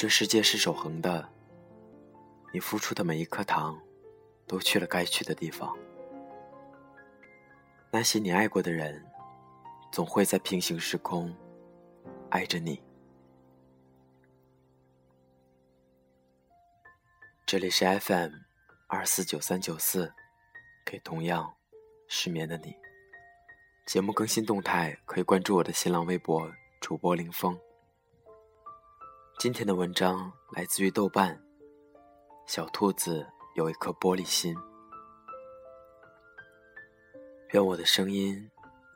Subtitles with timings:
[0.00, 1.28] 这世界是守恒的，
[2.54, 3.78] 你付出的每一颗糖，
[4.46, 5.76] 都去了该去的地方。
[7.90, 9.04] 那些你爱过的人，
[9.92, 11.36] 总会在平行时空
[12.30, 12.82] 爱着你。
[17.44, 18.32] 这里是 FM
[18.86, 20.10] 二四九三九四，
[20.82, 21.52] 给同样
[22.08, 22.74] 失眠的你。
[23.84, 27.54] 节目更新动态可以关注我的新浪微博主播林峰。
[29.40, 31.34] 今天的文章来自于豆瓣。
[32.44, 34.54] 小兔子有一颗玻璃心。
[37.52, 38.50] 愿我的声音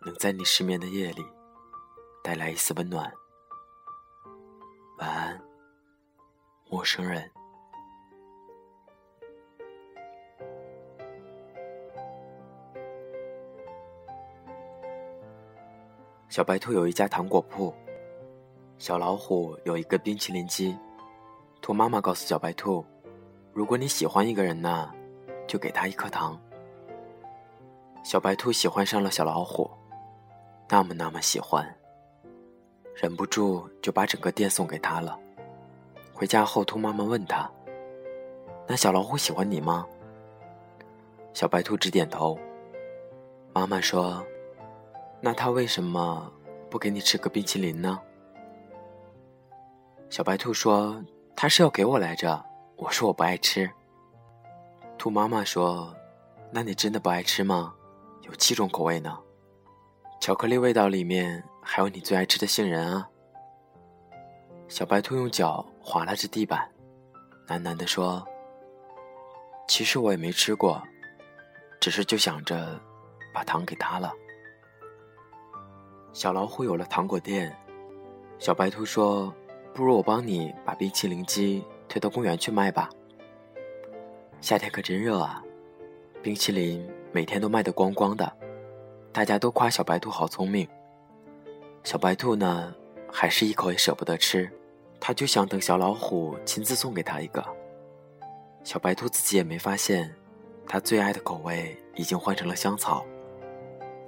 [0.04, 1.24] 能在你失眠的夜里
[2.22, 3.10] 带来一丝温暖。
[4.98, 5.42] 晚安，
[6.68, 7.32] 陌生人。
[16.28, 17.74] 小白兔有一家糖果铺。
[18.77, 20.77] 小老虎有一个冰淇淋机，
[21.62, 22.84] 兔妈妈告诉小白兔
[23.55, 24.92] ：“如果你喜欢一个人呢，
[25.47, 26.39] 就给他一颗糖。”
[28.03, 29.70] 小白兔喜欢上了小老虎，
[30.69, 31.64] 那么那么喜欢，
[32.94, 35.19] 忍不住就把整个店送给他了。
[36.12, 37.50] 回家后，兔妈妈问他
[38.66, 39.86] ：“那小老虎喜欢你吗？”
[41.33, 42.38] 小白兔直点头。
[43.55, 44.22] 妈妈说
[45.22, 46.31] ：“那他为什么
[46.69, 47.98] 不给你吃个冰淇淋呢？”
[50.10, 51.02] 小白兔说
[51.34, 52.44] ：“他是要给我来着。”
[52.77, 53.69] 我说：“我不爱吃。”
[54.97, 55.92] 兔妈妈说
[56.52, 57.74] ：“那你真的不爱吃吗？
[58.22, 59.19] 有七种口味呢，
[60.20, 63.08] 巧克力味道里面还有你最爱吃的杏仁啊。”
[64.69, 66.70] 小白兔用脚划拉着地板，
[67.48, 68.25] 喃喃地说
[69.66, 70.80] ：“其实我也没吃过，
[71.80, 72.80] 只是就想着
[73.32, 74.12] 把糖给他了。”
[76.12, 77.56] 小老虎有了糖果店，
[78.38, 79.34] 小白兔说。
[79.74, 82.88] 不如我帮你把冰淇淋机推到公园去卖吧。
[84.40, 85.42] 夏天可真热啊，
[86.22, 88.32] 冰淇淋每天都卖得光光的，
[89.12, 90.68] 大家都夸小白兔好聪明。
[91.82, 92.72] 小白兔呢，
[93.10, 94.48] 还是一口也舍不得吃，
[95.00, 97.44] 他就想等小老虎亲自送给他一个。
[98.62, 100.14] 小白兔自己也没发现，
[100.68, 103.04] 他最爱的口味已经换成了香草，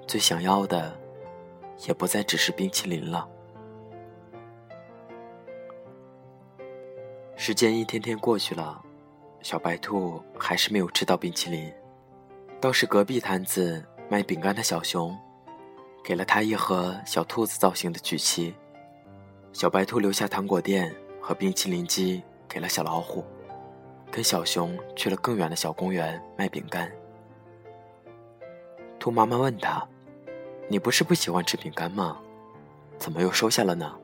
[0.07, 0.97] 最想要的，
[1.89, 3.29] 也不再只是冰淇淋了。
[7.39, 8.83] 时间一天天过去了，
[9.43, 11.71] 小白兔还是没有吃到冰淇淋。
[12.59, 15.15] 倒是隔壁摊子卖饼干的小熊，
[16.03, 18.55] 给了他一盒小兔子造型的曲奇。
[19.53, 23.23] 小白兔留下糖果店和冰淇淋机给了小老虎，
[24.11, 26.91] 跟小熊去了更远的小公园卖饼干。
[28.99, 29.87] 兔妈妈问他
[30.69, 32.19] ：“你不是不喜欢吃饼干吗？
[32.97, 33.95] 怎么又收下了呢？”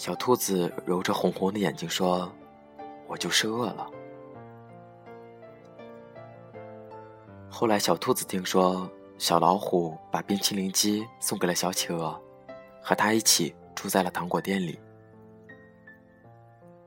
[0.00, 2.32] 小兔子揉着红红的眼睛说
[3.06, 3.86] ：“我就是饿了。”
[7.52, 12.18] 后来，小兔子听说小老虎把冰淇淋机送给了小企鹅，
[12.82, 14.80] 和他一起住在了糖果店里。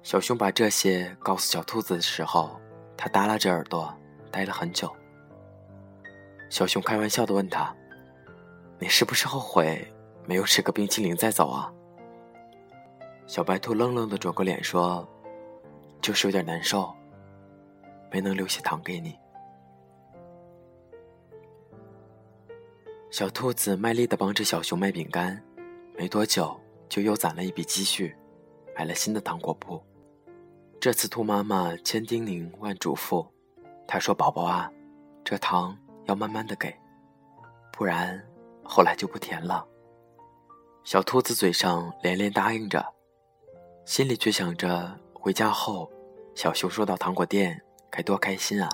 [0.02, 2.60] 小熊把这些告诉小兔子的时候，
[2.98, 3.96] 它耷拉着耳朵，
[4.32, 4.92] 呆了很久。
[6.50, 7.76] 小熊开玩笑的问他
[8.82, 9.88] ：“你是不是后悔
[10.26, 11.72] 没有吃个冰淇淋再走啊？”
[13.26, 15.08] 小白兔愣愣的转过脸说
[16.02, 16.94] ：“就是有点难受，
[18.12, 19.18] 没能留些糖给你。”
[23.10, 25.42] 小兔子卖力的帮着小熊卖饼干，
[25.98, 28.16] 没多久就又攒了一笔积蓄，
[28.76, 29.82] 买了新的糖果铺。
[30.80, 33.26] 这次兔妈妈千叮咛万嘱咐，
[33.88, 34.70] 她说：“宝宝啊，
[35.24, 36.76] 这糖要慢慢的给，
[37.72, 38.22] 不然
[38.64, 39.66] 后来就不甜了。”
[40.84, 42.93] 小兔子嘴上连连答应着。
[43.86, 45.92] 心里却想着回家后，
[46.36, 47.62] 小熊收到糖果店
[47.92, 48.70] 该多开心啊！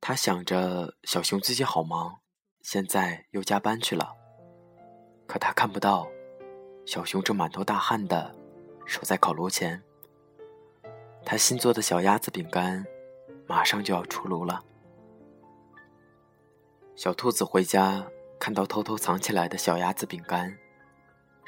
[0.00, 2.18] 他想着小熊最近好忙，
[2.60, 4.16] 现在又加班去了。
[5.28, 6.08] 可他看不到，
[6.84, 8.34] 小熊正满头大汗的
[8.84, 9.80] 守在烤炉前。
[11.24, 12.84] 他新做的小鸭子饼干，
[13.46, 14.64] 马上就要出炉了。
[16.96, 18.04] 小兔子回家
[18.40, 20.58] 看到偷偷藏起来的小鸭子饼干。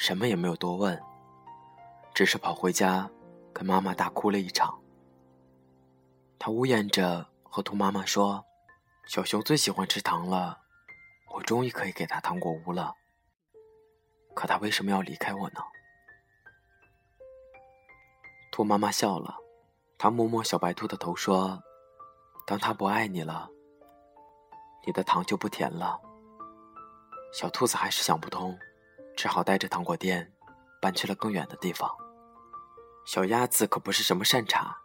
[0.03, 1.01] 什么也没有多问，
[2.13, 3.09] 只是跑回家，
[3.53, 4.77] 跟妈妈大哭了一场。
[6.41, 8.45] 他呜咽着和兔妈妈说
[9.07, 10.59] ：“小熊最喜欢吃糖了，
[11.33, 12.93] 我终于可以给他糖果屋了。
[14.35, 15.61] 可他为什么要离开我呢？”
[18.51, 19.37] 兔妈妈笑了，
[19.99, 21.63] 她摸摸小白兔的头说
[22.45, 23.49] ：“当他不爱你了，
[24.85, 26.01] 你的糖就不甜了。”
[27.33, 28.59] 小兔子还是想不通。
[29.17, 30.33] 只好带着糖果店
[30.81, 31.91] 搬去了更远的地方。
[33.05, 34.77] 小鸭子可不是什么善茬，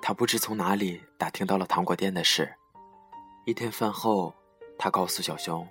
[0.00, 2.50] 它不知从哪里打听到了糖果店的事。
[3.44, 4.34] 一天饭后，
[4.78, 5.66] 它告诉小熊：“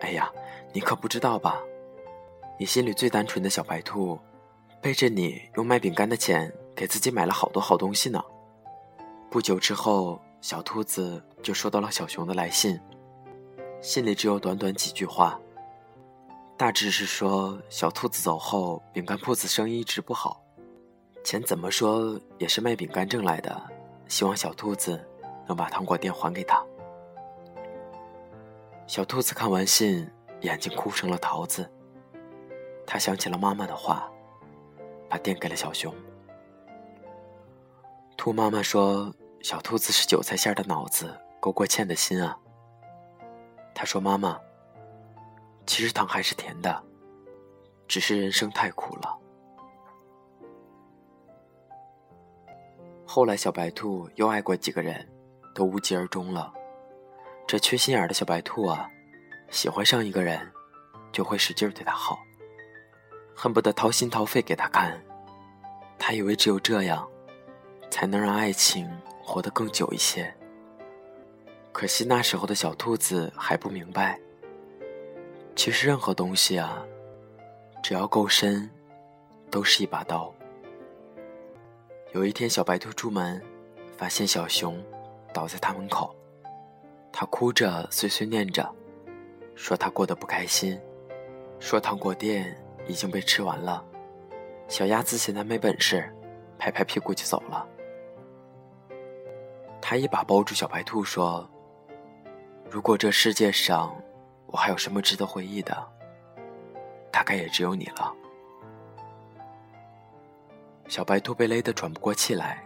[0.00, 0.30] 哎呀，
[0.72, 1.60] 你可不知道吧？
[2.58, 4.18] 你心里最单纯的小白兔，
[4.82, 8.22] 背着你用卖饼干的钱给自己买了好多好东西呢。”
[9.30, 12.78] 不久之后，小兔子就收到了小熊的来信，
[13.80, 15.40] 信里只有短短几句话，
[16.60, 20.44] 大致是说小兔子走后，饼干铺子生意一直不好。
[21.24, 23.58] 钱怎么说也是卖饼干挣来的，
[24.08, 25.02] 希望小兔子
[25.48, 26.62] 能把糖果店还给他。
[28.86, 30.06] 小兔子看完信，
[30.42, 31.66] 眼睛哭成了桃子。
[32.86, 34.06] 他想起了妈妈的话，
[35.08, 35.94] 把店给了小熊。
[38.18, 39.10] 兔妈妈说
[39.40, 42.38] ：“小兔子是韭菜馅的脑子，勾过芡的心啊。”
[43.74, 44.38] 他说：“妈妈，
[45.70, 46.82] 其实糖还是甜的，
[47.86, 49.16] 只是人生太苦了。”
[53.06, 55.08] 后来，小白兔又爱过几个人，
[55.54, 56.52] 都无疾而终了。
[57.46, 58.90] 这缺心眼的小白兔啊，
[59.48, 60.44] 喜欢上一个人，
[61.12, 62.18] 就会使劲对他好，
[63.32, 65.00] 恨不得掏心掏肺给他看。
[66.00, 67.08] 他以为只有这样，
[67.92, 68.90] 才能让爱情
[69.22, 70.34] 活得更久一些。
[71.70, 74.18] 可惜那时候的小兔子还不明白，
[75.60, 76.82] 其实任何东西啊，
[77.82, 78.66] 只要够深，
[79.50, 80.32] 都是一把刀。
[82.14, 83.38] 有一天，小白兔出门，
[83.94, 84.82] 发现小熊
[85.34, 86.16] 倒在他门口。
[87.12, 88.74] 他哭着碎碎念着，
[89.54, 90.80] 说他过得不开心，
[91.58, 92.56] 说糖果店
[92.88, 93.84] 已经被吃完了。
[94.66, 96.10] 小鸭子嫌他没本事，
[96.58, 97.68] 拍拍屁股就走了。
[99.78, 101.46] 他一把抱住小白兔，说
[102.70, 103.94] ：“如果这世界上
[104.52, 105.88] 我还有什么值得回忆的，
[107.10, 108.14] 大概也只有你了。”
[110.88, 112.62] 小白兔被勒得喘不过气来，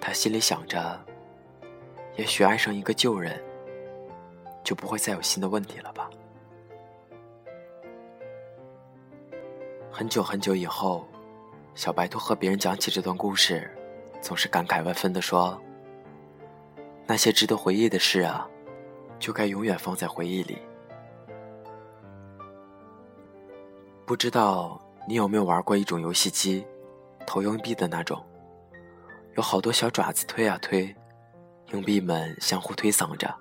[0.00, 1.04] 他心里想着：
[2.16, 3.42] 也许爱上一个旧人，
[4.62, 6.08] 就不会再有新的问题了吧。
[9.90, 11.06] 很久很久以后，
[11.74, 13.68] 小白兔和别人讲起这段故事，
[14.20, 15.60] 总是感慨万分地说
[17.06, 18.48] ：“那些值得回忆的事啊，
[19.18, 20.58] 就该永远放在回忆里。”
[24.04, 26.66] 不知道你有没有玩过一种游戏机？
[27.24, 28.20] 投硬币的那种，
[29.36, 30.94] 有好多小爪子推啊推，
[31.72, 33.32] 硬币们相互推搡着，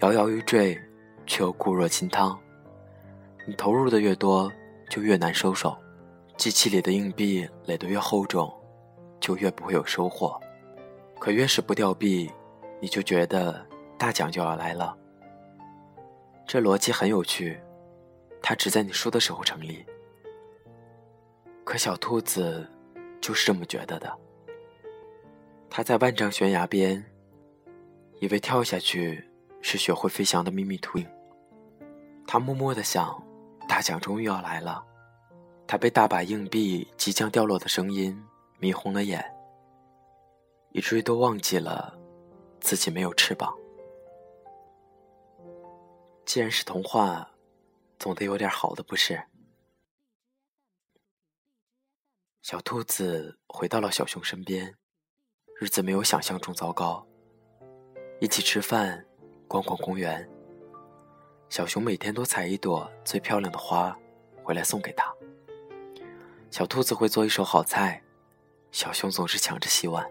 [0.00, 0.76] 摇摇欲坠，
[1.24, 2.36] 却又固若金汤。
[3.46, 4.52] 你投入的越多，
[4.90, 5.76] 就越难收手。
[6.36, 8.52] 机器里的硬币垒得越厚重，
[9.20, 10.38] 就越不会有收获。
[11.20, 12.30] 可越是不掉币，
[12.80, 13.64] 你就觉得
[13.96, 14.96] 大奖就要来了。
[16.46, 17.60] 这逻辑很有趣，
[18.42, 19.84] 它只在你输的时候成立。
[21.64, 22.66] 可小兔子。
[23.20, 24.16] 就是这么觉得的。
[25.68, 27.04] 他在万丈悬崖边，
[28.20, 29.22] 以为跳下去
[29.60, 31.06] 是学会飞翔的秘密途径。
[32.26, 33.20] 他默默的想，
[33.68, 34.84] 大奖终于要来了。
[35.66, 38.16] 他被大把硬币即将掉落的声音
[38.60, 39.22] 迷红了眼，
[40.70, 41.92] 以至于都忘记了
[42.60, 43.52] 自己没有翅膀。
[46.24, 47.28] 既然是童话，
[47.98, 49.22] 总得有点好的，不是？
[52.42, 54.76] 小兔子回到了小熊身边，
[55.60, 57.06] 日子没有想象中糟糕。
[58.20, 59.04] 一起吃饭，
[59.46, 60.28] 逛逛公园。
[61.48, 63.98] 小熊每天都采一朵最漂亮的花
[64.42, 65.12] 回来送给他。
[66.50, 68.02] 小兔子会做一手好菜，
[68.70, 70.08] 小熊总是抢着洗碗。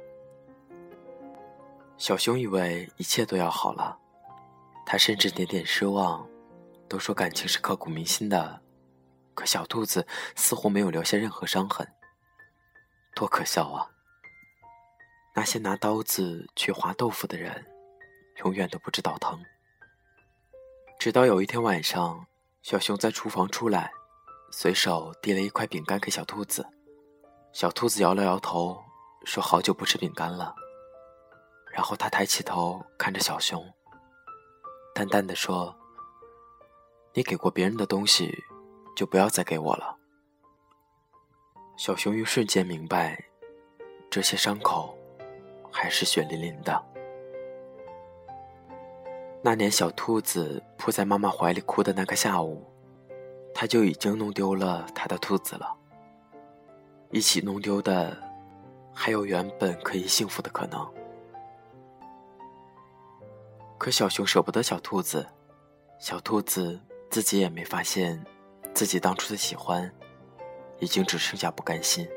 [1.98, 3.98] 小熊以为一切都要好了，
[4.86, 6.28] 他甚至点点失望。
[6.88, 8.62] 都说感情是刻骨铭心的，
[9.34, 11.88] 可小兔子似乎没有留下任何伤痕。
[13.16, 13.90] 多可笑啊！
[15.36, 17.66] 那些拿刀子去划豆腐的人，
[18.44, 19.40] 永远都不知道疼。
[21.00, 22.26] 直到有一天晚上，
[22.62, 23.92] 小熊在厨房出来，
[24.52, 26.68] 随手递了一块饼干给小兔子。
[27.54, 28.84] 小兔子摇了摇头，
[29.26, 30.56] 说：“好久不吃饼干了。”
[31.72, 33.64] 然后他抬起头看着小熊，
[34.94, 35.76] 淡淡的说
[37.18, 38.44] ：“你给过别人的东西，
[38.96, 39.98] 就不要再给我了。”
[41.76, 43.26] 小熊鱼瞬间明白，
[44.08, 44.96] 这些伤口
[45.72, 46.80] 还是血淋淋的。
[49.42, 52.64] 那年小兔子扑在妈妈怀里哭的那个下午，
[53.52, 55.76] 它就已经弄丢了它的兔子了。
[57.10, 58.16] 一起弄丢的，
[58.94, 60.88] 还有原本可以幸福的可能。
[63.80, 65.28] 可小熊舍不得小兔子，
[65.98, 68.24] 小兔子自己也没发现，
[68.74, 69.90] 自己当初的喜欢，
[70.80, 72.08] 已经只剩下不甘心。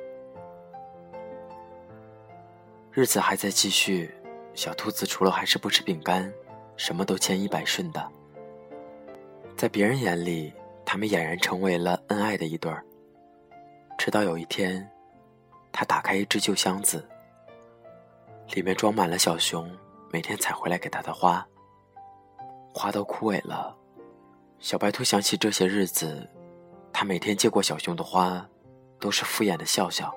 [2.92, 4.12] 日子还在继续，
[4.52, 6.32] 小兔子除了还是不吃饼干，
[6.76, 8.06] 什么都千依百顺的。
[9.56, 10.52] 在别人眼里，
[10.85, 12.85] 他们俨然成为了恩爱的一对儿。
[13.97, 14.90] 直到有一天，
[15.70, 17.06] 他打开一只旧箱子，
[18.54, 19.70] 里面装满了小熊
[20.11, 21.47] 每天采回来给他的花。
[22.75, 23.76] 花都枯萎了，
[24.61, 26.29] 小白兔想起这些日子，
[26.93, 28.47] 他每天接过小熊的花，
[28.99, 30.14] 都是敷衍的笑笑。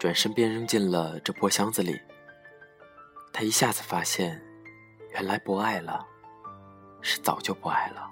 [0.00, 1.96] 转身便扔进了这破箱子里。
[3.32, 4.40] 他一下子发现，
[5.10, 6.04] 原来不爱了，
[7.00, 8.10] 是早就不爱了。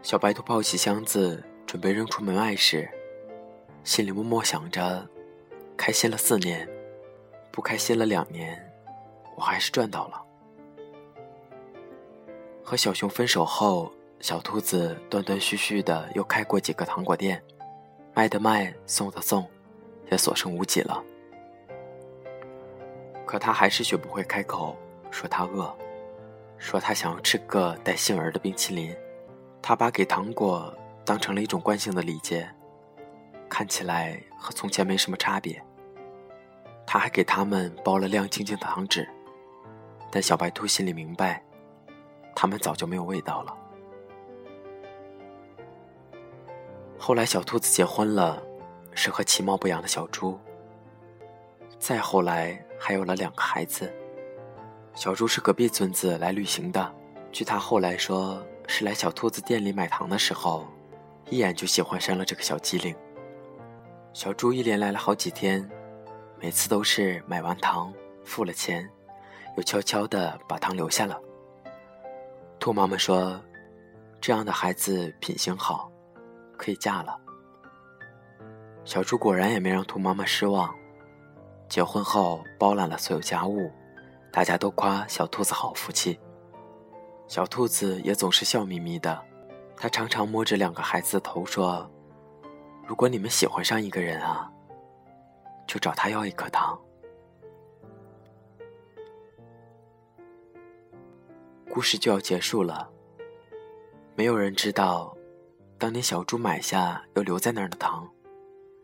[0.00, 2.88] 小白兔抱起箱子，准备扔出门外时，
[3.82, 5.08] 心里默默想着：
[5.76, 6.68] 开心了四年，
[7.50, 8.72] 不开心了两年，
[9.36, 10.21] 我还是赚到了。
[12.64, 17.42] 和小熊分手后，小兔子断断续续的又开过几个糖果店。
[18.14, 19.48] 卖的卖，送的送，
[20.10, 21.02] 也所剩无几了。
[23.26, 24.76] 可他还是学不会开口
[25.10, 25.74] 说他饿，
[26.58, 28.94] 说他想要吃个带杏仁的冰淇淋。
[29.62, 32.46] 他把给糖果当成了一种惯性的礼节，
[33.48, 35.62] 看起来和从前没什么差别。
[36.86, 39.08] 他还给他们包了亮晶晶的糖纸，
[40.10, 41.42] 但小白兔心里明白，
[42.34, 43.56] 他们早就没有味道了。
[46.98, 48.42] 后来，小兔子结婚了，
[48.94, 50.38] 是和其貌不扬的小猪。
[51.78, 53.92] 再后来，还有了两个孩子。
[54.94, 56.94] 小猪是隔壁村子来旅行的，
[57.32, 60.66] 据他后来说，是来小兔子店里买糖的时候，
[61.28, 62.94] 一眼就喜欢上了这个小机灵。
[64.12, 65.68] 小猪一连来了好几天，
[66.38, 67.92] 每次都是买完糖
[68.24, 68.88] 付了钱，
[69.56, 71.18] 又悄悄地把糖留下了。
[72.62, 73.42] 兔妈妈说
[74.22, 75.90] ：“这样的孩子品行好。”
[76.56, 77.18] 可以嫁了。
[78.84, 80.72] 小猪果然也没让兔妈妈失望，
[81.68, 83.68] 结婚后包揽了所有家务，
[84.30, 86.20] 大家都夸小兔子好福气。
[87.26, 89.20] 小兔子也总是笑眯眯的，
[89.76, 91.90] 他常常摸着两个孩子的头说
[92.86, 94.48] ：“如果你们喜欢上一个人啊，
[95.66, 96.80] 就找他要一颗糖。”
[101.74, 102.86] 故事就要结束了，
[104.14, 105.16] 没有人知道。
[105.78, 108.06] 当年小猪买下又留在那儿的糖，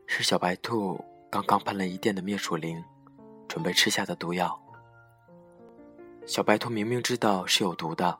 [0.06, 0.98] 是小白兔
[1.30, 2.82] 刚刚喷了一店的灭鼠灵，
[3.46, 4.58] 准备吃下的毒药。
[6.24, 8.18] 小白兔明明知道是有毒的，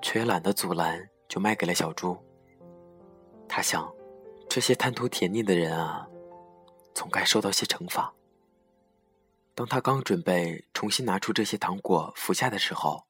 [0.00, 2.16] 却也懒得阻拦，就卖给了小猪。
[3.48, 3.92] 他想，
[4.48, 6.06] 这些贪图甜腻的人啊，
[6.94, 8.14] 总该受到些惩罚。
[9.52, 13.04] 当他刚准备重新拿出这些糖果服下的时候，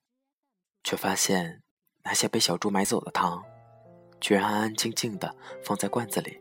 [0.84, 1.62] 却发现
[2.04, 3.42] 那些被小猪买走的糖。
[4.20, 6.40] 居然安安静静的放在罐子里。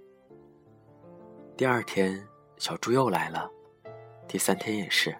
[1.57, 2.25] 第二天，
[2.57, 3.51] 小猪又来了，
[4.25, 5.13] 第三天也是。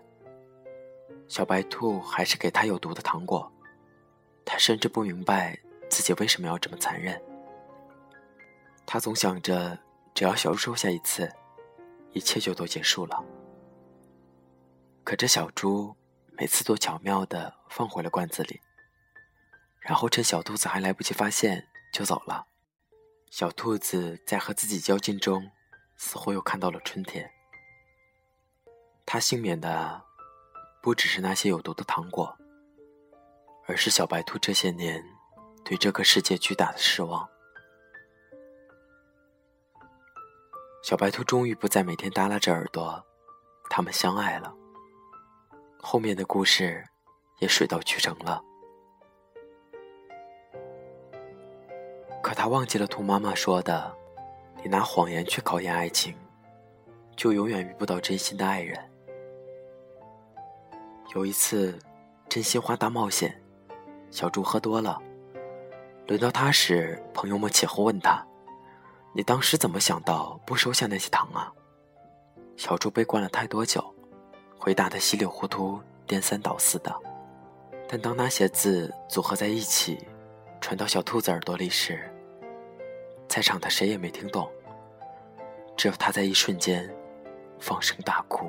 [1.28, 3.52] 小白兔还是给他有毒的糖果，
[4.46, 7.22] 他甚至不明白自己为什么要这么残忍。
[8.86, 9.78] 他总想着，
[10.14, 11.30] 只要小猪收下一次，
[12.14, 13.22] 一切就都结束了。
[15.04, 15.94] 可这小猪
[16.38, 18.62] 每次都巧妙的放回了罐子里，
[19.84, 22.48] 然后趁小兔子还来不及发现，就走了。
[23.30, 25.52] 小兔子在和自己较劲中，
[25.98, 27.30] 似乎又看到了春天。
[29.06, 30.02] 它幸免的，
[30.82, 32.38] 不只是那些有毒的糖果，
[33.68, 35.04] 而是小白兔这些年
[35.66, 37.28] 对这个世界巨大的失望。
[40.82, 43.06] 小白兔终于不再每天耷拉着耳朵，
[43.70, 44.54] 他们相爱了。
[45.82, 46.86] 后面的故事
[47.40, 48.42] 也水到渠成了。
[52.24, 53.94] 可他忘记了兔妈妈说的
[54.64, 56.16] ：“你拿谎言去考验爱情，
[57.18, 58.80] 就永远遇不到真心的爱人。”
[61.14, 61.78] 有一次，
[62.30, 63.38] 真心话大冒险，
[64.10, 64.98] 小猪喝多了，
[66.08, 68.26] 轮到他时，朋友们起哄问他
[69.14, 71.52] ：“你当时怎么想到不收下那些糖啊？”
[72.56, 73.84] 小猪被灌了太多酒，
[74.58, 75.78] 回答的稀里糊涂、
[76.08, 76.96] 颠三倒四的。
[77.86, 80.08] 但当那些字组合在一起，
[80.62, 82.10] 传到小兔子耳朵里时，
[83.34, 84.48] 在场的谁也没听懂，
[85.76, 86.88] 只有他在一瞬间
[87.60, 88.48] 放声大哭。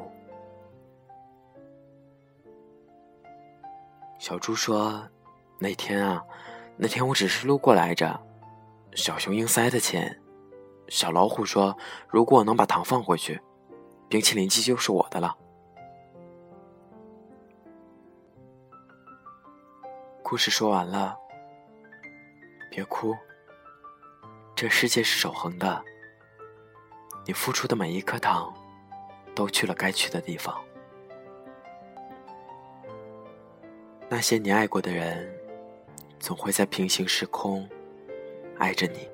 [4.18, 5.08] 小猪说
[5.58, 6.22] ：“那天啊，
[6.76, 8.20] 那天我只是路过来着。”
[8.92, 10.20] 小熊硬塞的钱。
[10.88, 11.74] 小老虎说
[12.06, 13.40] ：“如果我能把糖放回去，
[14.06, 15.34] 冰淇淋机就是我的了。”
[20.22, 21.16] 故事说完了。
[22.70, 23.16] 别哭，
[24.64, 25.84] 这世界是守恒的，
[27.26, 28.50] 你付出的每一颗糖，
[29.34, 30.58] 都去了该去的地方。
[34.08, 35.30] 那些你爱过的人，
[36.18, 37.68] 总会在平行时空
[38.56, 39.06] 爱着你。